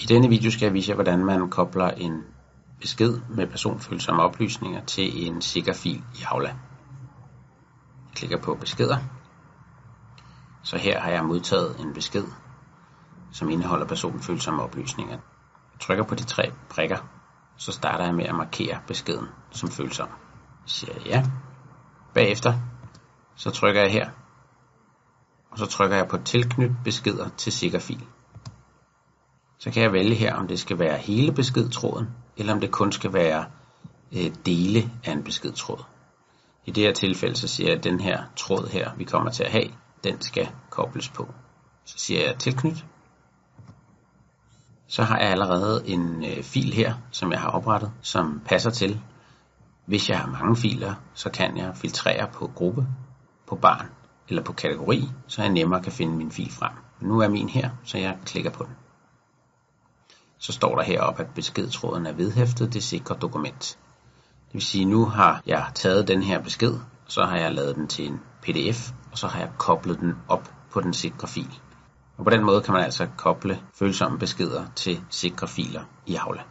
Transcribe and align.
I 0.00 0.06
denne 0.06 0.28
video 0.28 0.50
skal 0.50 0.66
jeg 0.66 0.74
vise 0.74 0.90
jer, 0.90 0.94
hvordan 0.94 1.24
man 1.24 1.50
kobler 1.50 1.90
en 1.90 2.24
besked 2.80 3.20
med 3.28 3.46
personfølsomme 3.46 4.22
oplysninger 4.22 4.84
til 4.84 5.26
en 5.26 5.42
sikker 5.42 5.72
fil 5.72 6.02
i 6.14 6.22
Aula. 6.26 6.48
Jeg 6.48 8.14
klikker 8.14 8.38
på 8.38 8.54
beskeder. 8.54 8.96
Så 10.62 10.78
her 10.78 11.00
har 11.00 11.10
jeg 11.10 11.24
modtaget 11.24 11.80
en 11.80 11.94
besked, 11.94 12.24
som 13.32 13.50
indeholder 13.50 13.86
personfølsomme 13.86 14.62
oplysninger. 14.62 15.12
Jeg 15.12 15.80
trykker 15.80 16.04
på 16.04 16.14
de 16.14 16.24
tre 16.24 16.52
prikker, 16.70 16.98
så 17.56 17.72
starter 17.72 18.04
jeg 18.04 18.14
med 18.14 18.24
at 18.24 18.34
markere 18.34 18.78
beskeden 18.86 19.28
som 19.50 19.68
følsom. 19.68 20.08
Siger 20.66 20.94
ja. 21.06 21.24
Bagefter 22.14 22.54
så 23.34 23.50
trykker 23.50 23.80
jeg 23.80 23.92
her, 23.92 24.10
og 25.50 25.58
så 25.58 25.66
trykker 25.66 25.96
jeg 25.96 26.08
på 26.08 26.16
tilknyt 26.16 26.72
beskeder 26.84 27.28
til 27.28 27.52
sikker 27.52 27.78
fil 27.78 28.06
så 29.60 29.70
kan 29.70 29.82
jeg 29.82 29.92
vælge 29.92 30.14
her, 30.14 30.34
om 30.34 30.46
det 30.46 30.58
skal 30.60 30.78
være 30.78 30.98
hele 30.98 31.32
beskedtråden, 31.32 32.08
eller 32.36 32.52
om 32.52 32.60
det 32.60 32.70
kun 32.70 32.92
skal 32.92 33.12
være 33.12 33.44
øh, 34.12 34.30
dele 34.46 34.90
af 35.04 35.12
en 35.12 35.22
beskedtråd. 35.22 35.84
I 36.66 36.70
det 36.70 36.82
her 36.84 36.92
tilfælde, 36.92 37.36
så 37.36 37.48
siger 37.48 37.68
jeg, 37.68 37.78
at 37.78 37.84
den 37.84 38.00
her 38.00 38.22
tråd 38.36 38.68
her, 38.72 38.90
vi 38.96 39.04
kommer 39.04 39.30
til 39.30 39.44
at 39.44 39.50
have, 39.50 39.70
den 40.04 40.20
skal 40.20 40.48
kobles 40.70 41.08
på. 41.08 41.28
Så 41.84 41.98
siger 41.98 42.26
jeg 42.26 42.38
tilknyt. 42.38 42.84
Så 44.86 45.02
har 45.02 45.18
jeg 45.18 45.30
allerede 45.30 45.82
en 45.86 46.24
øh, 46.24 46.42
fil 46.42 46.72
her, 46.72 46.94
som 47.10 47.32
jeg 47.32 47.40
har 47.40 47.50
oprettet, 47.50 47.92
som 48.02 48.42
passer 48.46 48.70
til. 48.70 49.00
Hvis 49.86 50.10
jeg 50.10 50.18
har 50.18 50.26
mange 50.26 50.56
filer, 50.56 50.94
så 51.14 51.30
kan 51.30 51.56
jeg 51.56 51.76
filtrere 51.76 52.28
på 52.32 52.50
gruppe, 52.54 52.86
på 53.46 53.56
barn 53.56 53.86
eller 54.28 54.42
på 54.42 54.52
kategori, 54.52 55.08
så 55.26 55.42
jeg 55.42 55.52
nemmere 55.52 55.82
kan 55.82 55.92
finde 55.92 56.16
min 56.16 56.30
fil 56.30 56.52
frem. 56.52 56.72
Nu 57.00 57.18
er 57.20 57.28
min 57.28 57.48
her, 57.48 57.70
så 57.84 57.98
jeg 57.98 58.18
klikker 58.24 58.50
på 58.50 58.64
den 58.64 58.74
så 60.40 60.52
står 60.52 60.76
der 60.76 60.82
heroppe, 60.82 61.22
at 61.22 61.28
beskedtråden 61.34 62.06
er 62.06 62.12
vedhæftet 62.12 62.72
det 62.72 62.82
sikre 62.82 63.16
dokument. 63.20 63.78
Det 64.46 64.54
vil 64.54 64.62
sige, 64.62 64.82
at 64.82 64.88
nu 64.88 65.04
har 65.04 65.42
jeg 65.46 65.66
taget 65.74 66.08
den 66.08 66.22
her 66.22 66.42
besked, 66.42 66.74
så 67.06 67.24
har 67.24 67.36
jeg 67.36 67.54
lavet 67.54 67.76
den 67.76 67.88
til 67.88 68.06
en 68.06 68.20
pdf, 68.42 68.90
og 69.12 69.18
så 69.18 69.26
har 69.26 69.40
jeg 69.40 69.50
koblet 69.58 70.00
den 70.00 70.14
op 70.28 70.52
på 70.70 70.80
den 70.80 70.94
sikre 70.94 71.28
fil. 71.28 71.60
Og 72.16 72.24
på 72.24 72.30
den 72.30 72.44
måde 72.44 72.60
kan 72.60 72.74
man 72.74 72.84
altså 72.84 73.06
koble 73.16 73.60
følsomme 73.74 74.18
beskeder 74.18 74.64
til 74.76 75.00
sikre 75.10 75.48
filer 75.48 75.82
i 76.06 76.16
Aula. 76.16 76.42